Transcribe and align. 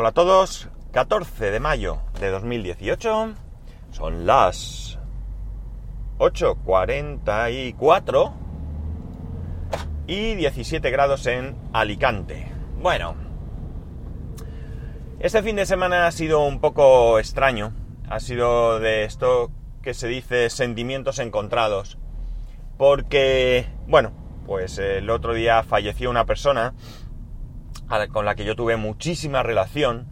Hola 0.00 0.10
a 0.10 0.12
todos, 0.12 0.68
14 0.92 1.50
de 1.50 1.58
mayo 1.58 1.98
de 2.20 2.30
2018, 2.30 3.34
son 3.90 4.26
las 4.26 4.96
8.44 6.18 8.32
y 10.06 10.36
17 10.36 10.88
grados 10.92 11.26
en 11.26 11.56
Alicante. 11.72 12.46
Bueno, 12.80 13.16
este 15.18 15.42
fin 15.42 15.56
de 15.56 15.66
semana 15.66 16.06
ha 16.06 16.12
sido 16.12 16.46
un 16.46 16.60
poco 16.60 17.18
extraño, 17.18 17.72
ha 18.08 18.20
sido 18.20 18.78
de 18.78 19.02
esto 19.02 19.50
que 19.82 19.94
se 19.94 20.06
dice 20.06 20.48
sentimientos 20.48 21.18
encontrados, 21.18 21.98
porque, 22.76 23.66
bueno, 23.88 24.12
pues 24.46 24.78
el 24.78 25.10
otro 25.10 25.34
día 25.34 25.64
falleció 25.64 26.08
una 26.08 26.24
persona, 26.24 26.74
con 28.12 28.24
la 28.24 28.34
que 28.34 28.44
yo 28.44 28.54
tuve 28.54 28.76
muchísima 28.76 29.42
relación. 29.42 30.06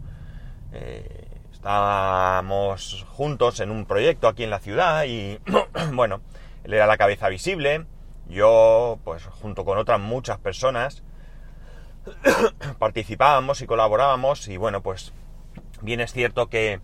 Eh, 0.73 1.27
estábamos 1.53 3.05
juntos 3.09 3.59
en 3.59 3.71
un 3.71 3.85
proyecto 3.85 4.27
aquí 4.27 4.43
en 4.43 4.49
la 4.49 4.59
ciudad 4.59 5.05
y 5.05 5.39
bueno, 5.93 6.21
él 6.63 6.73
era 6.73 6.87
la 6.87 6.97
cabeza 6.97 7.29
visible, 7.29 7.85
yo 8.27 8.99
pues 9.03 9.25
junto 9.25 9.65
con 9.65 9.77
otras 9.77 9.99
muchas 9.99 10.37
personas 10.37 11.03
participábamos 12.79 13.61
y 13.61 13.67
colaborábamos 13.67 14.47
y 14.47 14.57
bueno 14.57 14.81
pues 14.81 15.13
bien 15.81 15.99
es 15.99 16.13
cierto 16.13 16.47
que 16.47 16.79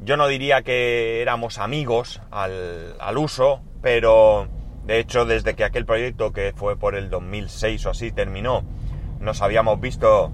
yo 0.00 0.16
no 0.16 0.28
diría 0.28 0.62
que 0.62 1.22
éramos 1.22 1.58
amigos 1.58 2.20
al, 2.30 2.94
al 3.00 3.18
uso, 3.18 3.60
pero 3.82 4.48
de 4.84 5.00
hecho 5.00 5.26
desde 5.26 5.54
que 5.54 5.64
aquel 5.64 5.84
proyecto 5.84 6.32
que 6.32 6.52
fue 6.56 6.76
por 6.76 6.94
el 6.94 7.10
2006 7.10 7.86
o 7.86 7.90
así 7.90 8.12
terminó, 8.12 8.64
nos 9.20 9.42
habíamos 9.42 9.80
visto 9.80 10.30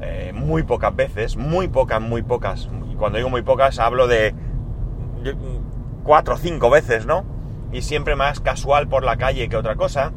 eh, 0.00 0.32
muy 0.34 0.62
pocas 0.62 0.94
veces, 0.94 1.36
muy 1.36 1.68
pocas, 1.68 2.00
muy 2.00 2.22
pocas. 2.22 2.68
Cuando 2.98 3.18
digo 3.18 3.30
muy 3.30 3.42
pocas 3.42 3.78
hablo 3.78 4.06
de 4.06 4.34
cuatro 6.02 6.34
o 6.34 6.38
cinco 6.38 6.70
veces, 6.70 7.06
¿no? 7.06 7.24
Y 7.72 7.82
siempre 7.82 8.14
más 8.14 8.40
casual 8.40 8.88
por 8.88 9.02
la 9.02 9.16
calle 9.16 9.48
que 9.48 9.56
otra 9.56 9.76
cosa. 9.76 10.12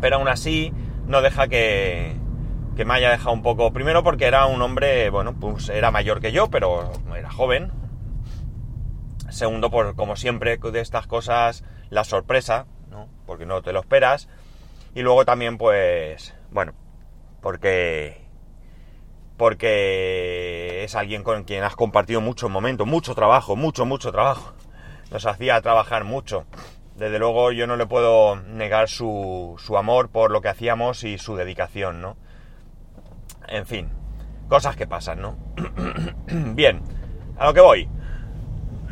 Pero 0.00 0.16
aún 0.16 0.28
así 0.28 0.72
no 1.06 1.20
deja 1.22 1.48
que, 1.48 2.16
que 2.76 2.84
me 2.84 2.94
haya 2.94 3.10
dejado 3.10 3.32
un 3.32 3.42
poco. 3.42 3.72
Primero 3.72 4.02
porque 4.02 4.26
era 4.26 4.46
un 4.46 4.62
hombre, 4.62 5.10
bueno, 5.10 5.34
pues 5.34 5.68
era 5.68 5.90
mayor 5.90 6.20
que 6.20 6.32
yo, 6.32 6.48
pero 6.48 6.92
era 7.16 7.30
joven. 7.30 7.72
Segundo, 9.30 9.70
por 9.70 9.94
como 9.96 10.16
siempre 10.16 10.56
de 10.56 10.80
estas 10.80 11.06
cosas, 11.06 11.64
la 11.90 12.04
sorpresa, 12.04 12.66
¿no? 12.90 13.08
Porque 13.26 13.44
no 13.44 13.60
te 13.62 13.72
lo 13.72 13.80
esperas. 13.80 14.28
Y 14.94 15.02
luego 15.02 15.24
también, 15.24 15.58
pues, 15.58 16.34
bueno, 16.50 16.72
porque 17.40 18.28
porque 19.36 20.82
es 20.82 20.96
alguien 20.96 21.22
con 21.22 21.44
quien 21.44 21.62
has 21.62 21.76
compartido 21.76 22.20
muchos 22.20 22.50
momentos, 22.50 22.86
mucho 22.86 23.14
trabajo, 23.14 23.54
mucho, 23.54 23.86
mucho 23.86 24.10
trabajo. 24.10 24.52
Nos 25.12 25.24
hacía 25.26 25.60
trabajar 25.62 26.02
mucho. 26.04 26.44
Desde 26.96 27.20
luego 27.20 27.52
yo 27.52 27.68
no 27.68 27.76
le 27.76 27.86
puedo 27.86 28.34
negar 28.34 28.88
su, 28.88 29.54
su 29.64 29.78
amor 29.78 30.08
por 30.08 30.32
lo 30.32 30.40
que 30.40 30.48
hacíamos 30.48 31.04
y 31.04 31.18
su 31.18 31.36
dedicación, 31.36 32.02
¿no? 32.02 32.16
En 33.46 33.64
fin, 33.64 33.90
cosas 34.48 34.74
que 34.74 34.88
pasan, 34.88 35.20
¿no? 35.20 35.36
Bien, 36.26 36.82
a 37.38 37.46
lo 37.46 37.54
que 37.54 37.60
voy. 37.60 37.88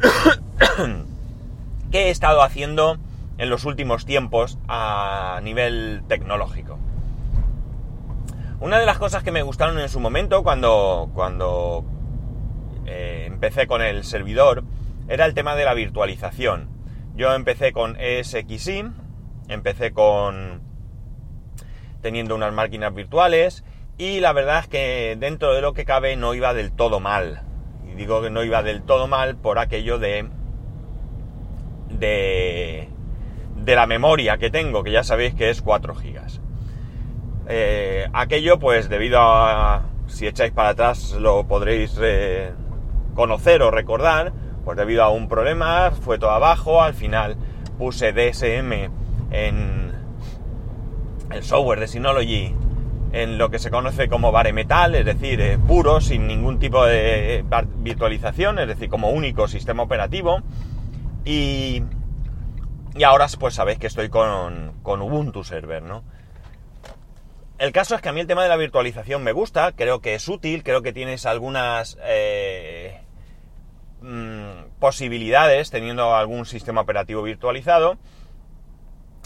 ¿Qué 1.90 2.04
he 2.06 2.10
estado 2.10 2.42
haciendo 2.42 2.98
en 3.38 3.50
los 3.50 3.64
últimos 3.64 4.06
tiempos 4.06 4.58
a 4.68 5.40
nivel 5.42 6.04
tecnológico? 6.06 6.78
Una 8.58 8.78
de 8.78 8.86
las 8.86 8.96
cosas 8.96 9.22
que 9.22 9.32
me 9.32 9.42
gustaron 9.42 9.78
en 9.78 9.90
su 9.90 10.00
momento 10.00 10.42
cuando, 10.42 11.10
cuando 11.14 11.84
eh, 12.86 13.24
empecé 13.26 13.66
con 13.66 13.82
el 13.82 14.02
servidor 14.02 14.64
era 15.08 15.26
el 15.26 15.34
tema 15.34 15.54
de 15.54 15.66
la 15.66 15.74
virtualización. 15.74 16.70
Yo 17.14 17.34
empecé 17.34 17.72
con 17.72 18.00
ESXi, 18.00 18.84
empecé 19.48 19.92
con 19.92 20.62
teniendo 22.00 22.34
unas 22.34 22.54
máquinas 22.54 22.94
virtuales 22.94 23.62
y 23.98 24.20
la 24.20 24.32
verdad 24.32 24.60
es 24.60 24.68
que 24.68 25.16
dentro 25.18 25.52
de 25.52 25.60
lo 25.60 25.74
que 25.74 25.84
cabe 25.84 26.16
no 26.16 26.32
iba 26.32 26.54
del 26.54 26.72
todo 26.72 26.98
mal. 26.98 27.42
Y 27.86 27.94
digo 27.94 28.22
que 28.22 28.30
no 28.30 28.42
iba 28.42 28.62
del 28.62 28.82
todo 28.84 29.06
mal 29.06 29.36
por 29.36 29.58
aquello 29.58 29.98
de 29.98 30.30
de, 31.90 32.88
de 33.54 33.76
la 33.76 33.86
memoria 33.86 34.38
que 34.38 34.50
tengo, 34.50 34.82
que 34.82 34.92
ya 34.92 35.04
sabéis 35.04 35.34
que 35.34 35.50
es 35.50 35.60
4 35.60 35.94
gigas. 35.94 36.40
Eh, 37.48 38.08
aquello, 38.12 38.58
pues 38.58 38.88
debido 38.88 39.20
a, 39.20 39.84
si 40.06 40.26
echáis 40.26 40.52
para 40.52 40.70
atrás 40.70 41.12
lo 41.12 41.46
podréis 41.46 41.96
eh, 42.02 42.52
conocer 43.14 43.62
o 43.62 43.70
recordar, 43.70 44.32
pues 44.64 44.76
debido 44.76 45.04
a 45.04 45.10
un 45.10 45.28
problema 45.28 45.92
fue 45.92 46.18
todo 46.18 46.30
abajo, 46.30 46.82
al 46.82 46.94
final 46.94 47.36
puse 47.78 48.12
DSM 48.12 48.72
en 49.30 49.92
el 51.30 51.42
software 51.42 51.80
de 51.80 51.88
Synology 51.88 52.54
en 53.12 53.38
lo 53.38 53.50
que 53.50 53.58
se 53.58 53.70
conoce 53.70 54.08
como 54.08 54.32
bare 54.32 54.52
metal, 54.52 54.94
es 54.94 55.04
decir, 55.04 55.40
eh, 55.40 55.58
puro, 55.58 56.00
sin 56.00 56.26
ningún 56.26 56.58
tipo 56.58 56.84
de 56.84 57.44
virtualización, 57.78 58.58
es 58.58 58.66
decir, 58.66 58.88
como 58.88 59.10
único 59.10 59.48
sistema 59.48 59.84
operativo. 59.84 60.42
Y, 61.24 61.82
y 62.94 63.02
ahora 63.04 63.26
pues 63.38 63.54
sabéis 63.54 63.78
que 63.78 63.86
estoy 63.86 64.08
con, 64.08 64.72
con 64.82 65.00
Ubuntu 65.00 65.44
Server, 65.44 65.82
¿no? 65.82 66.02
El 67.58 67.72
caso 67.72 67.94
es 67.94 68.02
que 68.02 68.10
a 68.10 68.12
mí 68.12 68.20
el 68.20 68.26
tema 68.26 68.42
de 68.42 68.50
la 68.50 68.56
virtualización 68.56 69.22
me 69.22 69.32
gusta, 69.32 69.72
creo 69.72 70.00
que 70.00 70.14
es 70.14 70.28
útil, 70.28 70.62
creo 70.62 70.82
que 70.82 70.92
tienes 70.92 71.24
algunas 71.24 71.96
eh, 72.02 73.00
mm, 74.02 74.78
posibilidades 74.78 75.70
teniendo 75.70 76.14
algún 76.14 76.44
sistema 76.44 76.82
operativo 76.82 77.22
virtualizado. 77.22 77.96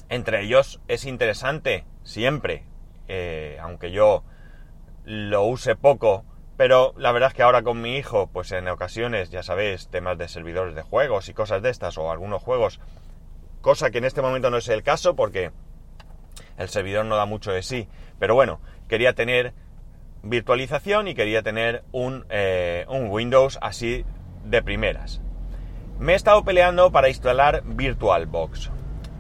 Entre 0.09 0.43
ellos 0.43 0.81
es 0.87 1.07
interesante 1.07 1.85
siempre, 2.05 2.65
eh, 3.09 3.59
aunque 3.61 3.91
yo 3.91 4.23
lo 5.05 5.45
use 5.45 5.75
poco, 5.75 6.25
pero 6.57 6.95
la 6.97 7.11
verdad 7.11 7.31
es 7.31 7.35
que 7.35 7.43
ahora 7.43 7.63
con 7.65 7.81
mi 7.81 7.97
hijo, 7.97 8.29
pues 8.33 8.53
en 8.53 8.69
ocasiones, 8.69 9.31
ya 9.31 9.43
sabéis, 9.43 9.89
temas 9.89 10.19
de 10.19 10.29
servidores 10.29 10.77
de 10.77 10.83
juegos 10.83 11.29
y 11.29 11.35
cosas 11.35 11.63
de 11.63 11.71
estas, 11.71 11.99
o 11.99 12.13
algunos 12.13 12.43
juegos, 12.45 12.79
cosa 13.61 13.91
que 13.91 13.99
en 13.99 14.05
este 14.05 14.23
momento 14.23 14.51
no 14.51 14.59
es 14.59 14.69
el 14.69 14.85
caso 14.85 15.17
porque 15.17 15.51
el 16.59 16.69
servidor 16.69 17.07
no 17.07 17.17
da 17.17 17.25
mucho 17.25 17.53
de 17.53 17.63
sí. 17.63 17.89
Pero 18.21 18.37
bueno, 18.37 18.61
quería 18.87 19.15
tener 19.15 19.55
virtualización 20.23 21.09
y 21.09 21.15
quería 21.15 21.43
tener 21.43 21.83
un, 21.91 22.27
eh, 22.29 22.85
un 22.89 23.11
Windows 23.11 23.59
así 23.61 24.05
de 24.45 24.63
primeras. 24.63 25.21
Me 25.99 26.13
he 26.13 26.17
estado 26.17 26.45
peleando 26.45 26.93
para 26.93 27.09
instalar 27.09 27.63
VirtualBox. 27.65 28.71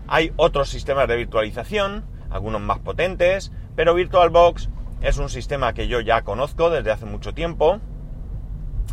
Hay 0.06 0.32
otros 0.36 0.68
sistemas 0.68 1.08
de 1.08 1.16
virtualización, 1.16 2.04
algunos 2.30 2.60
más 2.60 2.78
potentes, 2.78 3.50
pero 3.74 3.94
VirtualBox 3.94 4.68
es 5.00 5.16
un 5.16 5.30
sistema 5.30 5.72
que 5.72 5.88
yo 5.88 6.00
ya 6.00 6.22
conozco 6.22 6.68
desde 6.68 6.90
hace 6.90 7.06
mucho 7.06 7.32
tiempo. 7.32 7.80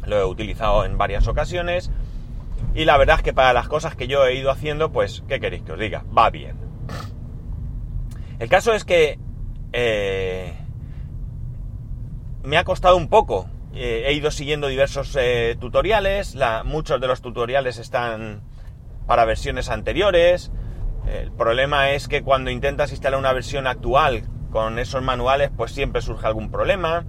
Lo 0.05 0.17
he 0.17 0.25
utilizado 0.25 0.85
en 0.85 0.97
varias 0.97 1.27
ocasiones. 1.27 1.91
Y 2.73 2.85
la 2.85 2.97
verdad 2.97 3.17
es 3.17 3.23
que 3.23 3.33
para 3.33 3.51
las 3.51 3.67
cosas 3.67 3.95
que 3.95 4.07
yo 4.07 4.25
he 4.25 4.35
ido 4.35 4.51
haciendo, 4.51 4.91
pues, 4.91 5.23
¿qué 5.27 5.39
queréis 5.39 5.63
que 5.63 5.73
os 5.73 5.79
diga? 5.79 6.05
Va 6.17 6.29
bien. 6.29 6.55
El 8.39 8.49
caso 8.49 8.73
es 8.73 8.85
que 8.85 9.19
eh, 9.73 10.53
me 12.43 12.57
ha 12.57 12.63
costado 12.63 12.97
un 12.97 13.09
poco. 13.09 13.49
Eh, 13.73 14.05
he 14.07 14.13
ido 14.13 14.31
siguiendo 14.31 14.67
diversos 14.67 15.15
eh, 15.19 15.55
tutoriales, 15.59 16.35
muchos 16.65 16.99
de 16.99 17.07
los 17.07 17.21
tutoriales 17.21 17.77
están 17.77 18.41
para 19.05 19.25
versiones 19.25 19.69
anteriores. 19.69 20.51
El 21.07 21.31
problema 21.31 21.91
es 21.91 22.07
que 22.07 22.23
cuando 22.23 22.49
intentas 22.49 22.91
instalar 22.91 23.19
una 23.19 23.33
versión 23.33 23.67
actual 23.67 24.23
con 24.51 24.79
esos 24.79 25.01
manuales, 25.03 25.51
pues 25.55 25.71
siempre 25.71 26.01
surge 26.01 26.27
algún 26.27 26.51
problema. 26.51 27.05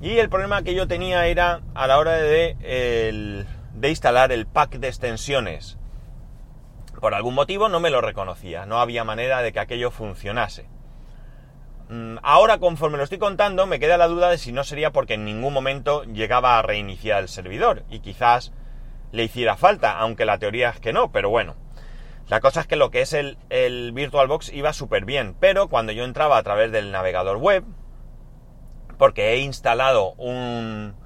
Y 0.00 0.18
el 0.18 0.28
problema 0.28 0.62
que 0.62 0.74
yo 0.74 0.86
tenía 0.86 1.26
era 1.26 1.62
a 1.74 1.86
la 1.86 1.98
hora 1.98 2.12
de 2.12 3.46
instalar 3.82 4.32
el 4.32 4.46
pack 4.46 4.78
de 4.78 4.88
extensiones 4.88 5.78
por 7.00 7.14
algún 7.14 7.34
motivo 7.34 7.68
no 7.68 7.80
me 7.80 7.90
lo 7.90 8.00
reconocía, 8.00 8.66
no 8.66 8.80
había 8.80 9.04
manera 9.04 9.42
de 9.42 9.52
que 9.52 9.60
aquello 9.60 9.90
funcionase. 9.90 10.66
Mm, 11.88 12.16
ahora, 12.22 12.58
conforme 12.58 12.98
lo 12.98 13.04
estoy 13.04 13.18
contando, 13.18 13.66
me 13.66 13.78
queda 13.78 13.96
la 13.96 14.08
duda 14.08 14.30
de 14.30 14.38
si 14.38 14.52
no 14.52 14.64
sería 14.64 14.90
porque 14.92 15.14
en 15.14 15.24
ningún 15.24 15.52
momento 15.52 16.02
llegaba 16.04 16.58
a 16.58 16.62
reiniciar 16.62 17.22
el 17.22 17.28
servidor 17.28 17.84
y 17.90 18.00
quizás 18.00 18.52
le 19.12 19.24
hiciera 19.24 19.56
falta, 19.56 19.98
aunque 19.98 20.24
la 20.24 20.38
teoría 20.38 20.70
es 20.70 20.80
que 20.80 20.92
no, 20.92 21.12
pero 21.12 21.30
bueno. 21.30 21.54
La 22.28 22.40
cosa 22.40 22.60
es 22.60 22.66
que 22.66 22.74
lo 22.74 22.90
que 22.90 23.02
es 23.02 23.12
el, 23.12 23.38
el 23.50 23.92
VirtualBox 23.92 24.52
iba 24.52 24.72
súper 24.72 25.04
bien, 25.04 25.36
pero 25.38 25.68
cuando 25.68 25.92
yo 25.92 26.04
entraba 26.04 26.38
a 26.38 26.42
través 26.42 26.72
del 26.72 26.90
navegador 26.90 27.36
web, 27.36 27.64
porque 28.98 29.34
he 29.34 29.38
instalado 29.38 30.12
un, 30.14 30.96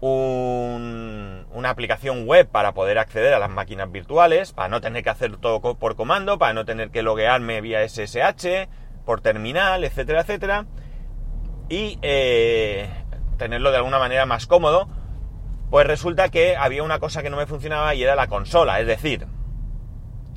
una 0.00 1.70
aplicación 1.70 2.26
web 2.26 2.48
para 2.48 2.72
poder 2.72 2.98
acceder 2.98 3.34
a 3.34 3.38
las 3.38 3.50
máquinas 3.50 3.90
virtuales, 3.92 4.52
para 4.52 4.68
no 4.68 4.80
tener 4.80 5.02
que 5.02 5.10
hacer 5.10 5.36
todo 5.36 5.60
por 5.60 5.96
comando, 5.96 6.38
para 6.38 6.54
no 6.54 6.64
tener 6.64 6.90
que 6.90 7.02
loguearme 7.02 7.60
vía 7.60 7.86
SSH, 7.86 8.68
por 9.04 9.20
terminal, 9.20 9.84
etcétera, 9.84 10.22
etcétera. 10.22 10.66
Y 11.68 11.98
eh, 12.02 12.88
tenerlo 13.38 13.70
de 13.70 13.78
alguna 13.78 13.98
manera 13.98 14.26
más 14.26 14.46
cómodo, 14.46 14.88
pues 15.70 15.86
resulta 15.86 16.28
que 16.28 16.56
había 16.56 16.82
una 16.82 16.98
cosa 16.98 17.22
que 17.22 17.30
no 17.30 17.36
me 17.36 17.46
funcionaba 17.46 17.94
y 17.94 18.02
era 18.02 18.14
la 18.14 18.28
consola, 18.28 18.80
es 18.80 18.86
decir, 18.86 19.26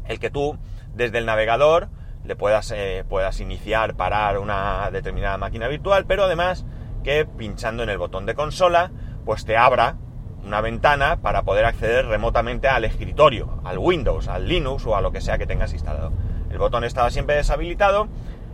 el 0.07 0.19
que 0.19 0.29
tú 0.29 0.57
desde 0.93 1.17
el 1.19 1.25
navegador 1.25 1.89
le 2.23 2.35
puedas, 2.35 2.71
eh, 2.75 3.05
puedas 3.07 3.39
iniciar, 3.39 3.95
parar 3.95 4.37
una 4.39 4.89
determinada 4.91 5.37
máquina 5.37 5.67
virtual, 5.67 6.05
pero 6.05 6.23
además 6.23 6.65
que 7.03 7.25
pinchando 7.25 7.83
en 7.83 7.89
el 7.89 7.97
botón 7.97 8.25
de 8.25 8.35
consola, 8.35 8.91
pues 9.25 9.45
te 9.45 9.57
abra 9.57 9.95
una 10.43 10.61
ventana 10.61 11.21
para 11.21 11.43
poder 11.43 11.65
acceder 11.65 12.05
remotamente 12.05 12.67
al 12.67 12.85
escritorio, 12.85 13.61
al 13.63 13.77
Windows, 13.77 14.27
al 14.27 14.47
Linux 14.47 14.85
o 14.85 14.95
a 14.95 15.01
lo 15.01 15.11
que 15.11 15.21
sea 15.21 15.37
que 15.37 15.45
tengas 15.45 15.73
instalado. 15.73 16.11
El 16.49 16.57
botón 16.57 16.83
estaba 16.83 17.11
siempre 17.11 17.35
deshabilitado 17.35 18.07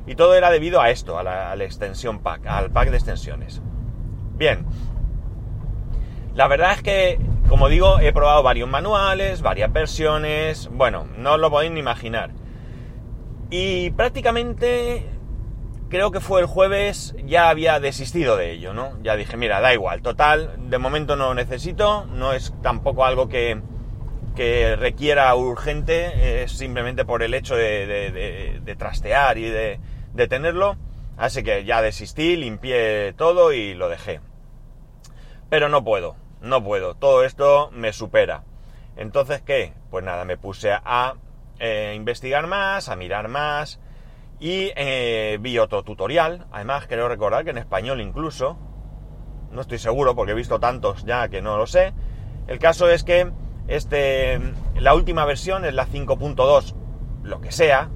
y 0.06 0.16
todo 0.16 0.36
era 0.36 0.50
debido 0.50 0.82
a 0.82 0.90
esto, 0.90 1.18
a 1.18 1.24
la, 1.24 1.56
extensión 1.64 2.20
pack, 2.20 2.46
al 2.48 2.72
pack 2.72 2.90
de 2.90 2.98
extensiones. 2.98 3.62
Bien, 4.36 4.66
la 6.36 6.48
verdad 6.48 6.74
es 6.74 6.82
que, 6.82 7.20
como 7.48 7.70
digo, 7.70 8.00
he 8.00 8.12
probado 8.12 8.44
varios 8.44 8.70
manuales, 8.70 9.42
varias 9.42 9.72
versiones, 9.72 10.70
bueno, 10.72 11.08
no 11.18 11.34
os 11.34 11.40
lo 11.40 11.50
podéis 11.50 11.72
ni 11.72 11.80
imaginar. 11.80 12.32
Y 13.50 13.92
prácticamente 13.92 15.06
creo 15.90 16.12
que 16.12 16.20
fue 16.20 16.42
el 16.42 16.48
jueves, 16.48 17.16
ya 17.24 17.50
había 17.50 17.80
desistido 17.80 18.36
de 18.36 18.52
ello, 18.52 18.74
¿no? 18.74 18.98
Ya 19.04 19.16
dije, 19.16 19.38
mira, 19.38 19.62
da 19.62 19.74
igual, 19.74 20.02
total, 20.02 20.56
de 20.58 20.78
momento 20.80 21.16
no 21.16 21.36
necesito, 21.36 22.08
no 22.08 22.34
es 22.34 22.52
tampoco 22.64 23.06
algo 23.06 23.30
que, 23.30 23.62
que 24.36 24.76
requiera 24.76 25.34
urgente, 25.36 26.44
es 26.44 26.52
simplemente 26.52 27.06
por 27.06 27.22
el 27.24 27.34
hecho 27.34 27.56
de, 27.56 28.76
trastear 28.78 29.38
y 29.38 29.50
de, 29.50 29.80
de 30.14 30.28
tenerlo. 30.28 30.78
Así 31.18 31.44
que 31.44 31.64
ya 31.64 31.82
desistí, 31.82 32.36
limpié 32.36 33.14
todo 33.14 33.54
y 33.54 33.74
lo 33.74 33.90
dejé. 33.90 34.22
Pero 35.50 35.70
no 35.70 35.84
puedo, 35.84 36.16
no 36.42 36.64
puedo, 36.64 36.96
todo 36.96 37.24
esto 37.24 37.70
me 37.72 37.94
supera. 37.94 38.44
Entonces, 38.96 39.42
¿qué? 39.42 39.74
Pues 39.92 40.04
nada, 40.04 40.26
me 40.26 40.38
puse 40.38 40.72
a 40.72 41.16
eh, 41.60 41.94
investigar 41.96 42.48
más, 42.48 42.90
a 42.90 42.96
mirar 42.96 43.28
más 43.28 43.80
y 44.40 44.72
eh, 44.76 45.38
vi 45.40 45.60
otro 45.60 45.84
tutorial. 45.84 46.48
Además, 46.52 46.88
quiero 46.88 47.08
recordar 47.08 47.44
que 47.44 47.52
en 47.52 47.58
español 47.58 48.02
incluso, 48.02 48.58
no 49.52 49.62
estoy 49.62 49.78
seguro 49.78 50.16
porque 50.16 50.32
he 50.32 50.36
visto 50.36 50.60
tantos 50.60 51.06
ya 51.06 51.30
que 51.30 51.42
no 51.42 51.58
lo 51.58 51.68
sé. 51.68 51.94
El 52.48 52.60
caso 52.60 52.90
es 52.90 53.04
que 53.04 53.32
este, 53.68 54.40
la 54.76 54.96
última 54.96 55.26
versión 55.26 55.64
es 55.66 55.74
la 55.74 55.86
5.2, 55.88 56.76
lo 57.24 57.40
que 57.40 57.52
sea, 57.52 57.90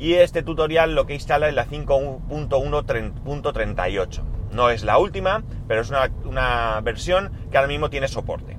y 0.00 0.14
este 0.14 0.42
tutorial 0.42 0.96
lo 0.96 1.06
que 1.06 1.14
instala 1.14 1.48
es 1.48 1.54
la 1.54 1.66
5.1.38. 1.66 4.22
No 4.50 4.70
es 4.70 4.82
la 4.82 4.98
última, 4.98 5.44
pero 5.68 5.82
es 5.82 5.90
una, 5.90 6.10
una 6.24 6.80
versión 6.80 7.30
que 7.52 7.58
ahora 7.58 7.68
mismo 7.68 7.90
tiene 7.90 8.08
soporte 8.08 8.58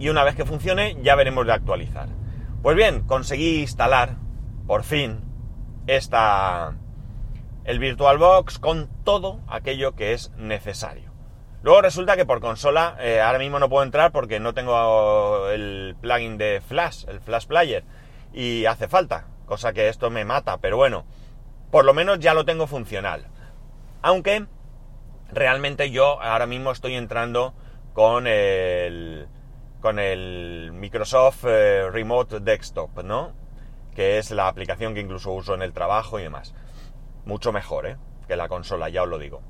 y 0.00 0.08
una 0.08 0.24
vez 0.24 0.34
que 0.34 0.46
funcione 0.46 0.96
ya 1.02 1.14
veremos 1.14 1.46
de 1.46 1.52
actualizar. 1.52 2.08
Pues 2.62 2.74
bien, 2.74 3.02
conseguí 3.02 3.60
instalar 3.60 4.16
por 4.66 4.82
fin 4.82 5.20
esta 5.86 6.74
el 7.64 7.78
VirtualBox 7.78 8.58
con 8.58 8.88
todo 9.04 9.40
aquello 9.46 9.94
que 9.94 10.14
es 10.14 10.32
necesario. 10.36 11.10
Luego 11.62 11.82
resulta 11.82 12.16
que 12.16 12.24
por 12.24 12.40
consola 12.40 12.96
eh, 12.98 13.20
ahora 13.20 13.38
mismo 13.38 13.58
no 13.58 13.68
puedo 13.68 13.84
entrar 13.84 14.10
porque 14.10 14.40
no 14.40 14.54
tengo 14.54 15.50
el 15.50 15.94
plugin 16.00 16.38
de 16.38 16.62
Flash, 16.66 17.04
el 17.06 17.20
Flash 17.20 17.46
Player, 17.46 17.84
y 18.32 18.64
hace 18.64 18.88
falta, 18.88 19.26
cosa 19.50 19.72
que 19.72 19.88
esto 19.88 20.10
me 20.10 20.24
mata, 20.24 20.58
pero 20.58 20.76
bueno, 20.76 21.04
por 21.72 21.84
lo 21.84 21.92
menos 21.92 22.20
ya 22.20 22.34
lo 22.34 22.44
tengo 22.44 22.68
funcional. 22.68 23.26
Aunque 24.00 24.46
realmente 25.32 25.90
yo 25.90 26.22
ahora 26.22 26.46
mismo 26.46 26.70
estoy 26.70 26.94
entrando 26.94 27.52
con 27.92 28.28
el 28.28 29.26
con 29.80 29.98
el 29.98 30.70
Microsoft 30.72 31.46
eh, 31.48 31.90
Remote 31.90 32.38
Desktop, 32.38 33.02
¿no? 33.02 33.32
Que 33.92 34.18
es 34.18 34.30
la 34.30 34.46
aplicación 34.46 34.94
que 34.94 35.00
incluso 35.00 35.32
uso 35.32 35.54
en 35.54 35.62
el 35.62 35.72
trabajo 35.72 36.20
y 36.20 36.22
demás. 36.22 36.54
Mucho 37.24 37.50
mejor, 37.50 37.86
¿eh? 37.86 37.96
Que 38.28 38.36
la 38.36 38.46
consola, 38.46 38.88
ya 38.88 39.02
os 39.02 39.08
lo 39.08 39.18
digo. 39.18 39.42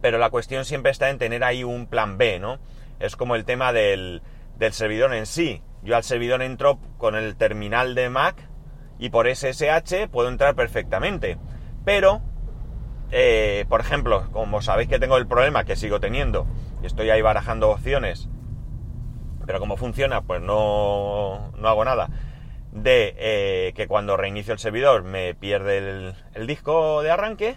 Pero 0.00 0.16
la 0.16 0.30
cuestión 0.30 0.64
siempre 0.64 0.90
está 0.90 1.10
en 1.10 1.18
tener 1.18 1.44
ahí 1.44 1.64
un 1.64 1.86
plan 1.86 2.16
B, 2.16 2.38
¿no? 2.40 2.60
Es 2.98 3.14
como 3.14 3.34
el 3.34 3.44
tema 3.44 3.74
del, 3.74 4.22
del 4.56 4.72
servidor 4.72 5.12
en 5.12 5.26
sí. 5.26 5.60
Yo 5.82 5.96
al 5.96 6.04
servidor 6.04 6.40
entro 6.40 6.78
con 6.96 7.14
el 7.14 7.36
terminal 7.36 7.94
de 7.94 8.08
Mac 8.08 8.55
y 8.98 9.10
por 9.10 9.28
SSH 9.28 10.08
puedo 10.10 10.28
entrar 10.28 10.54
perfectamente. 10.54 11.38
Pero, 11.84 12.22
eh, 13.10 13.64
por 13.68 13.80
ejemplo, 13.80 14.28
como 14.32 14.62
sabéis 14.62 14.88
que 14.88 14.98
tengo 14.98 15.16
el 15.16 15.26
problema 15.26 15.64
que 15.64 15.76
sigo 15.76 16.00
teniendo, 16.00 16.46
y 16.82 16.86
estoy 16.86 17.10
ahí 17.10 17.22
barajando 17.22 17.70
opciones 17.70 18.28
pero 19.46 19.60
como 19.60 19.76
funciona, 19.76 20.22
pues 20.22 20.42
no, 20.42 21.52
no 21.56 21.68
hago 21.68 21.84
nada. 21.84 22.10
De 22.72 23.14
eh, 23.16 23.72
que 23.74 23.86
cuando 23.86 24.16
reinicio 24.16 24.52
el 24.52 24.58
servidor 24.58 25.04
me 25.04 25.34
pierde 25.34 26.14
el, 26.34 26.46
disco 26.46 27.02
de 27.02 27.10
arranque, 27.10 27.56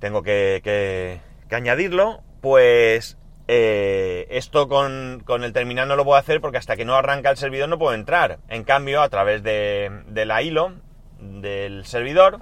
tengo 0.00 0.22
que, 0.22 0.60
que, 0.64 1.20
añadirlo, 1.54 2.22
pues 2.40 3.18
eh, 3.50 4.26
esto 4.28 4.68
con, 4.68 5.22
con, 5.24 5.42
el 5.42 5.54
terminal 5.54 5.88
no 5.88 5.96
lo 5.96 6.04
puedo 6.04 6.18
hacer 6.18 6.42
porque 6.42 6.58
hasta 6.58 6.76
que 6.76 6.84
no 6.84 6.94
arranca 6.94 7.30
el 7.30 7.38
servidor 7.38 7.70
no 7.70 7.78
puedo 7.78 7.94
entrar. 7.94 8.40
En 8.48 8.62
cambio, 8.62 9.00
a 9.00 9.08
través 9.08 9.42
de, 9.42 9.90
la 10.26 10.42
hilo 10.42 10.74
del 11.18 11.86
servidor, 11.86 12.40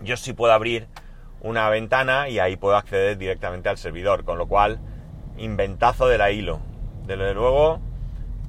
yo 0.00 0.16
sí 0.16 0.32
puedo 0.32 0.52
abrir 0.52 0.86
una 1.40 1.68
ventana 1.70 2.28
y 2.28 2.38
ahí 2.38 2.56
puedo 2.56 2.76
acceder 2.76 3.18
directamente 3.18 3.68
al 3.68 3.78
servidor, 3.78 4.24
con 4.24 4.38
lo 4.38 4.46
cual, 4.46 4.78
inventazo 5.38 6.06
de 6.06 6.18
la 6.18 6.30
hilo. 6.30 6.60
Desde 7.04 7.34
luego, 7.34 7.80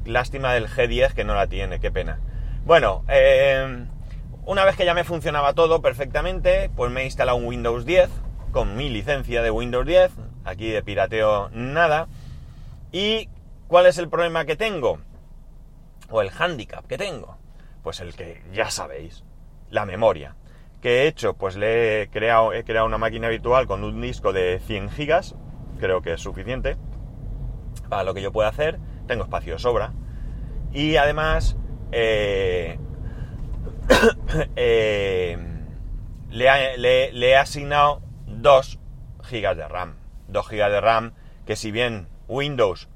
lástima 0.05 0.53
del 0.53 0.67
G10 0.67 1.13
que 1.13 1.23
no 1.23 1.33
la 1.33 1.47
tiene, 1.47 1.79
qué 1.79 1.89
pena. 1.89 2.19
Bueno, 2.65 3.03
eh, 3.07 3.87
una 4.45 4.63
vez 4.63 4.75
que 4.75 4.85
ya 4.85 4.93
me 4.93 5.03
funcionaba 5.03 5.53
todo 5.53 5.81
perfectamente, 5.81 6.69
pues 6.75 6.91
me 6.91 7.01
he 7.01 7.05
instalado 7.05 7.37
un 7.37 7.45
Windows 7.45 7.83
10 7.83 8.26
con 8.57 8.75
mi 8.75 8.89
licencia 8.89 9.43
de 9.43 9.51
Windows 9.51 9.85
10, 9.85 10.13
aquí 10.43 10.71
de 10.71 10.81
pirateo 10.81 11.51
nada. 11.51 12.07
¿Y 12.91 13.29
cuál 13.67 13.85
es 13.85 13.99
el 13.99 14.09
problema 14.09 14.45
que 14.45 14.55
tengo? 14.55 14.97
O 16.09 16.23
el 16.23 16.31
handicap 16.35 16.83
que 16.87 16.97
tengo. 16.97 17.37
Pues 17.83 17.99
el 17.99 18.15
que 18.15 18.41
ya 18.51 18.71
sabéis, 18.71 19.23
la 19.69 19.85
memoria. 19.85 20.37
¿Qué 20.81 21.03
he 21.03 21.07
hecho? 21.07 21.35
Pues 21.35 21.55
le 21.55 22.01
he 22.01 22.09
creado, 22.09 22.51
he 22.51 22.63
creado 22.63 22.87
una 22.87 22.97
máquina 22.97 23.29
virtual 23.29 23.67
con 23.67 23.83
un 23.83 24.01
disco 24.01 24.33
de 24.33 24.59
100 24.65 24.89
gigas, 24.89 25.35
creo 25.79 26.01
que 26.01 26.13
es 26.13 26.21
suficiente 26.21 26.77
para 27.89 28.03
lo 28.03 28.15
que 28.15 28.23
yo 28.23 28.31
pueda 28.31 28.49
hacer, 28.49 28.79
tengo 29.05 29.25
espacio 29.25 29.53
de 29.53 29.59
sobra. 29.59 29.93
Y 30.73 30.95
además, 30.95 31.57
eh, 31.91 32.79
eh, 34.55 35.37
le, 36.31 37.29
he 37.29 37.35
asignado 37.35 38.06
2 38.41 38.79
GB 39.29 39.55
de 39.55 39.67
RAM. 39.67 39.95
2 40.27 40.47
GB 40.47 40.71
de 40.71 40.81
RAM 40.81 41.13
que 41.45 41.55
si 41.55 41.71
bien 41.71 42.07
Windows 42.27 42.89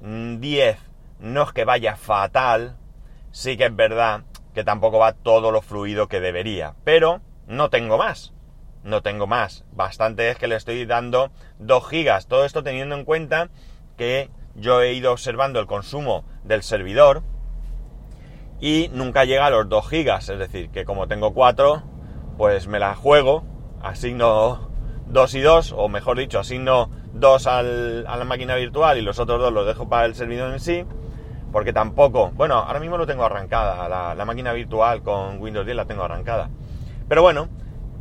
10 0.00 0.78
no 1.20 1.42
es 1.42 1.52
que 1.52 1.64
vaya 1.64 1.96
fatal, 1.96 2.76
sí 3.30 3.56
que 3.56 3.66
es 3.66 3.76
verdad 3.76 4.22
que 4.54 4.64
tampoco 4.64 4.98
va 4.98 5.12
todo 5.12 5.52
lo 5.52 5.62
fluido 5.62 6.08
que 6.08 6.20
debería. 6.20 6.74
Pero 6.84 7.20
no 7.46 7.70
tengo 7.70 7.98
más. 7.98 8.32
No 8.82 9.02
tengo 9.02 9.26
más. 9.26 9.64
Bastante 9.72 10.30
es 10.30 10.38
que 10.38 10.48
le 10.48 10.56
estoy 10.56 10.86
dando 10.86 11.30
2 11.58 11.88
GB. 11.88 12.26
Todo 12.26 12.44
esto 12.44 12.62
teniendo 12.62 12.96
en 12.96 13.04
cuenta 13.04 13.50
que 13.96 14.30
yo 14.54 14.80
he 14.80 14.94
ido 14.94 15.12
observando 15.12 15.60
el 15.60 15.66
consumo 15.66 16.24
del 16.42 16.62
servidor 16.62 17.22
y 18.60 18.90
nunca 18.92 19.24
llega 19.24 19.46
a 19.46 19.50
los 19.50 19.68
2 19.68 19.88
gigas, 19.88 20.28
es 20.28 20.38
decir, 20.38 20.70
que 20.70 20.84
como 20.84 21.06
tengo 21.06 21.32
4, 21.32 21.82
pues 22.36 22.66
me 22.66 22.78
la 22.78 22.94
juego, 22.94 23.44
asigno 23.82 24.69
2 25.10 25.34
y 25.34 25.40
2, 25.40 25.74
o 25.76 25.88
mejor 25.88 26.18
dicho, 26.18 26.38
asigno 26.38 26.90
2 27.12 27.46
a 27.46 27.62
la 27.62 28.24
máquina 28.24 28.54
virtual 28.56 28.98
y 28.98 29.02
los 29.02 29.18
otros 29.18 29.40
2 29.40 29.52
los 29.52 29.66
dejo 29.66 29.88
para 29.88 30.06
el 30.06 30.14
servidor 30.14 30.52
en 30.52 30.60
sí, 30.60 30.84
porque 31.52 31.72
tampoco, 31.72 32.30
bueno, 32.34 32.54
ahora 32.54 32.80
mismo 32.80 32.96
lo 32.96 33.06
tengo 33.06 33.24
arrancada, 33.24 33.88
la, 33.88 34.14
la 34.14 34.24
máquina 34.24 34.52
virtual 34.52 35.02
con 35.02 35.40
Windows 35.40 35.66
10 35.66 35.76
la 35.76 35.84
tengo 35.84 36.04
arrancada. 36.04 36.50
Pero 37.08 37.22
bueno, 37.22 37.48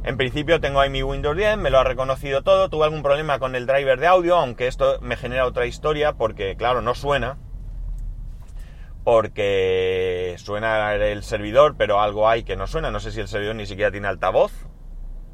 en 0.04 0.18
principio 0.18 0.62
tengo 0.62 0.80
ahí 0.80 0.90
mi 0.90 1.04
Windows 1.04 1.36
10, 1.36 1.58
me 1.58 1.70
lo 1.70 1.80
ha 1.80 1.84
reconocido 1.84 2.42
todo, 2.42 2.70
tuve 2.70 2.86
algún 2.86 3.04
problema 3.04 3.38
con 3.38 3.56
el 3.56 3.66
driver 3.66 4.00
de 4.00 4.08
audio, 4.08 4.38
aunque 4.38 4.68
esto 4.68 5.00
me 5.02 5.18
genera 5.18 5.46
otra 5.46 5.66
historia 5.66 6.14
porque, 6.14 6.56
claro, 6.56 6.82
no 6.82 6.96
suena. 6.96 7.38
Porque 9.04 10.36
suena 10.38 10.94
el 10.94 11.24
servidor, 11.24 11.76
pero 11.78 12.00
algo 12.00 12.30
hay 12.30 12.44
que 12.44 12.56
no 12.56 12.68
suena. 12.68 12.92
No 12.92 13.00
sé 13.00 13.12
si 13.12 13.20
el 13.20 13.28
servidor 13.28 13.56
ni 13.56 13.66
siquiera 13.66 13.92
tiene 13.92 14.08
altavoz, 14.08 14.52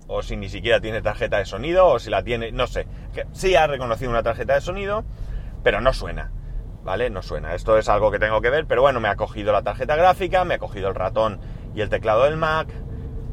o 0.07 0.21
si 0.21 0.37
ni 0.37 0.49
siquiera 0.49 0.79
tiene 0.79 1.01
tarjeta 1.01 1.37
de 1.37 1.45
sonido, 1.45 1.87
o 1.87 1.99
si 1.99 2.09
la 2.09 2.23
tiene, 2.23 2.51
no 2.51 2.67
sé. 2.67 2.87
Sí 3.31 3.55
ha 3.55 3.67
reconocido 3.67 4.11
una 4.11 4.23
tarjeta 4.23 4.53
de 4.53 4.61
sonido, 4.61 5.03
pero 5.63 5.81
no 5.81 5.93
suena. 5.93 6.31
¿Vale? 6.83 7.09
No 7.09 7.23
suena. 7.23 7.55
Esto 7.55 7.79
es 7.79 7.89
algo 7.89 8.11
que 8.11 8.19
tengo 8.19 8.41
que 8.41 8.51
ver, 8.51 8.67
pero 8.67 8.83
bueno, 8.83 8.99
me 8.99 9.07
ha 9.07 9.15
cogido 9.15 9.51
la 9.51 9.63
tarjeta 9.63 9.95
gráfica, 9.95 10.45
me 10.45 10.53
ha 10.53 10.59
cogido 10.59 10.89
el 10.89 10.95
ratón 10.95 11.39
y 11.73 11.81
el 11.81 11.89
teclado 11.89 12.25
del 12.25 12.37
Mac, 12.37 12.67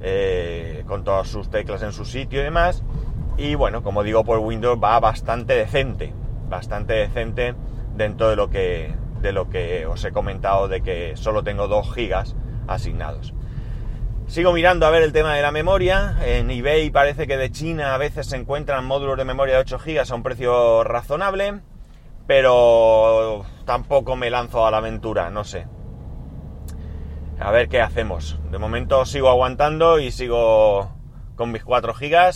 eh, 0.00 0.84
con 0.86 1.04
todas 1.04 1.28
sus 1.28 1.50
teclas 1.50 1.82
en 1.82 1.92
su 1.92 2.06
sitio 2.06 2.40
y 2.40 2.44
demás. 2.44 2.82
Y 3.36 3.54
bueno, 3.54 3.82
como 3.82 4.02
digo, 4.02 4.24
por 4.24 4.38
Windows 4.38 4.78
va 4.82 4.98
bastante 5.00 5.54
decente, 5.54 6.14
bastante 6.48 6.94
decente 6.94 7.54
dentro 7.94 8.30
de 8.30 8.36
lo 8.36 8.48
que, 8.48 8.94
de 9.20 9.32
lo 9.32 9.50
que 9.50 9.86
os 9.86 10.02
he 10.04 10.12
comentado 10.12 10.68
de 10.68 10.82
que 10.82 11.16
solo 11.16 11.44
tengo 11.44 11.68
2 11.68 11.94
gigas 11.94 12.34
asignados. 12.66 13.34
Sigo 14.32 14.54
mirando 14.54 14.86
a 14.86 14.90
ver 14.90 15.02
el 15.02 15.12
tema 15.12 15.34
de 15.34 15.42
la 15.42 15.50
memoria. 15.50 16.16
En 16.24 16.50
eBay 16.50 16.88
parece 16.88 17.26
que 17.26 17.36
de 17.36 17.52
China 17.52 17.94
a 17.94 17.98
veces 17.98 18.26
se 18.26 18.36
encuentran 18.36 18.86
módulos 18.86 19.18
de 19.18 19.26
memoria 19.26 19.56
de 19.56 19.60
8 19.60 19.78
GB 19.84 20.10
a 20.10 20.14
un 20.14 20.22
precio 20.22 20.84
razonable, 20.84 21.60
pero 22.26 23.44
tampoco 23.66 24.16
me 24.16 24.30
lanzo 24.30 24.66
a 24.66 24.70
la 24.70 24.78
aventura, 24.78 25.28
no 25.28 25.44
sé. 25.44 25.66
A 27.38 27.50
ver 27.50 27.68
qué 27.68 27.82
hacemos. 27.82 28.38
De 28.50 28.56
momento 28.56 29.04
sigo 29.04 29.28
aguantando 29.28 30.00
y 30.00 30.10
sigo 30.10 30.96
con 31.36 31.52
mis 31.52 31.62
4 31.62 31.92
GB 31.92 32.32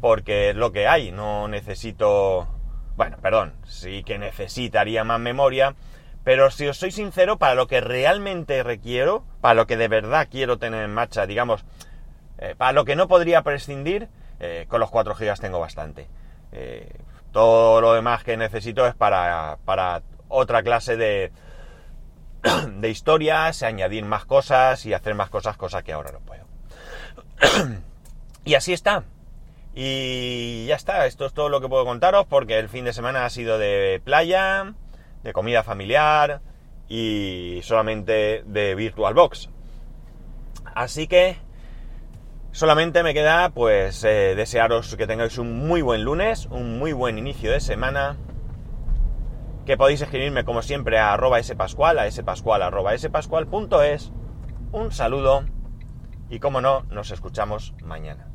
porque 0.00 0.48
es 0.48 0.56
lo 0.56 0.72
que 0.72 0.88
hay. 0.88 1.12
No 1.12 1.46
necesito... 1.46 2.48
Bueno, 2.96 3.18
perdón, 3.20 3.52
sí 3.66 4.02
que 4.02 4.18
necesitaría 4.18 5.04
más 5.04 5.20
memoria, 5.20 5.74
pero 6.24 6.50
si 6.50 6.66
os 6.66 6.76
soy 6.76 6.90
sincero, 6.90 7.38
para 7.38 7.54
lo 7.54 7.66
que 7.66 7.80
realmente 7.80 8.62
requiero, 8.62 9.24
para 9.40 9.54
lo 9.54 9.66
que 9.66 9.76
de 9.76 9.88
verdad 9.88 10.28
quiero 10.30 10.58
tener 10.58 10.84
en 10.84 10.92
marcha, 10.92 11.26
digamos, 11.26 11.64
eh, 12.38 12.54
para 12.56 12.72
lo 12.72 12.84
que 12.84 12.96
no 12.96 13.08
podría 13.08 13.42
prescindir, 13.42 14.08
eh, 14.40 14.66
con 14.68 14.80
los 14.80 14.90
4 14.90 15.14
GB 15.14 15.40
tengo 15.40 15.58
bastante. 15.58 16.06
Eh, 16.52 16.88
todo 17.32 17.80
lo 17.80 17.94
demás 17.94 18.24
que 18.24 18.36
necesito 18.36 18.86
es 18.86 18.94
para, 18.94 19.58
para 19.64 20.02
otra 20.28 20.62
clase 20.62 20.96
de, 20.96 21.32
de 22.78 22.90
historias, 22.90 23.62
añadir 23.62 24.04
más 24.04 24.24
cosas 24.24 24.86
y 24.86 24.94
hacer 24.94 25.14
más 25.14 25.30
cosas, 25.30 25.56
cosas 25.56 25.82
que 25.82 25.92
ahora 25.92 26.12
no 26.12 26.20
puedo. 26.20 26.44
y 28.44 28.54
así 28.54 28.72
está. 28.72 29.04
Y 29.74 30.66
ya 30.66 30.76
está, 30.76 31.06
esto 31.06 31.26
es 31.26 31.32
todo 31.32 31.48
lo 31.48 31.60
que 31.60 31.68
puedo 31.68 31.84
contaros 31.84 32.26
porque 32.26 32.58
el 32.58 32.68
fin 32.68 32.84
de 32.84 32.92
semana 32.92 33.24
ha 33.24 33.30
sido 33.30 33.58
de 33.58 34.00
playa, 34.04 34.74
de 35.22 35.32
comida 35.32 35.62
familiar 35.62 36.40
y 36.88 37.60
solamente 37.62 38.42
de 38.46 38.74
VirtualBox. 38.74 39.50
Así 40.74 41.06
que 41.06 41.36
solamente 42.52 43.02
me 43.02 43.14
queda 43.14 43.50
pues 43.50 44.04
eh, 44.04 44.34
desearos 44.36 44.96
que 44.96 45.06
tengáis 45.06 45.38
un 45.38 45.66
muy 45.66 45.82
buen 45.82 46.04
lunes, 46.04 46.46
un 46.46 46.78
muy 46.78 46.92
buen 46.92 47.18
inicio 47.18 47.50
de 47.52 47.60
semana, 47.60 48.16
que 49.66 49.76
podéis 49.76 50.00
escribirme 50.00 50.44
como 50.44 50.62
siempre 50.62 50.98
a 50.98 51.12
arroba 51.12 51.42
spascual, 51.42 51.98
a 51.98 52.10
spascual 52.10 52.62
arroba 52.62 52.96
spascual.es. 52.96 54.12
Un 54.72 54.92
saludo 54.92 55.44
y 56.30 56.38
como 56.40 56.60
no, 56.60 56.82
nos 56.90 57.10
escuchamos 57.10 57.74
mañana. 57.82 58.27